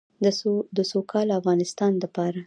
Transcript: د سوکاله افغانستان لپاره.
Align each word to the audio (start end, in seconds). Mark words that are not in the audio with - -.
د 0.77 0.79
سوکاله 0.91 1.33
افغانستان 1.41 1.91
لپاره. 2.03 2.39